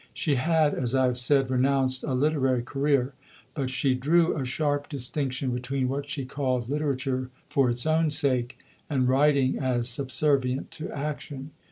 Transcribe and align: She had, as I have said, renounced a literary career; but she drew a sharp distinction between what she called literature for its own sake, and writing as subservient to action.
She 0.15 0.33
had, 0.33 0.73
as 0.73 0.95
I 0.95 1.05
have 1.05 1.17
said, 1.17 1.51
renounced 1.51 2.03
a 2.03 2.15
literary 2.15 2.63
career; 2.63 3.13
but 3.53 3.69
she 3.69 3.93
drew 3.93 4.35
a 4.35 4.43
sharp 4.43 4.89
distinction 4.89 5.51
between 5.51 5.89
what 5.89 6.07
she 6.07 6.25
called 6.25 6.69
literature 6.69 7.29
for 7.47 7.69
its 7.69 7.85
own 7.85 8.09
sake, 8.09 8.57
and 8.89 9.07
writing 9.07 9.59
as 9.59 9.87
subservient 9.87 10.71
to 10.71 10.89
action. 10.91 11.51